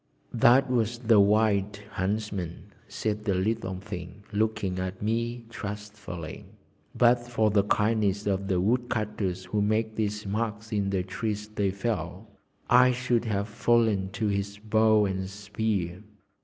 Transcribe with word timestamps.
"That 0.33 0.67
was 0.67 0.97
the 0.97 1.19
Wild 1.19 1.77
Huntsman," 1.91 2.73
said 2.87 3.23
the 3.25 3.35
little 3.35 3.75
thing, 3.75 4.23
looking 4.31 4.79
at 4.79 4.99
me 4.99 5.45
trustfully. 5.51 6.45
"But 6.95 7.19
for 7.27 7.51
the 7.51 7.65
kindness 7.65 8.25
of 8.25 8.47
the 8.47 8.59
woodcutters 8.59 9.45
who 9.45 9.61
make 9.61 9.93
these 9.97 10.25
marks 10.25 10.71
in 10.71 10.89
the 10.89 11.03
trees 11.03 11.49
they 11.49 11.69
fell, 11.69 12.27
I 12.67 12.93
should 12.93 13.25
have 13.25 13.47
fallen 13.47 14.09
to 14.13 14.25
his 14.27 14.57
bow 14.57 15.05
and 15.05 15.29
spear. 15.29 16.01